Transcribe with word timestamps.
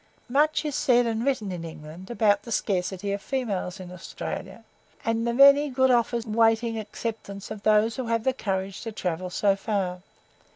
Much 0.29 0.65
is 0.65 0.73
said 0.73 1.05
and 1.05 1.23
written 1.23 1.51
in 1.51 1.63
England 1.63 2.09
about 2.09 2.41
the 2.41 2.51
scarcity 2.51 3.11
of 3.11 3.21
females 3.21 3.79
in 3.79 3.91
Australia, 3.91 4.63
and 5.05 5.27
the 5.27 5.31
many 5.35 5.69
good 5.69 5.91
offers 5.91 6.25
awaiting 6.25 6.73
the 6.73 6.79
acceptance 6.79 7.51
of 7.51 7.61
those 7.61 7.97
who 7.97 8.07
have 8.07 8.23
the 8.23 8.33
courage 8.33 8.81
to 8.81 8.91
travel 8.91 9.29
so 9.29 9.55
far. 9.55 10.01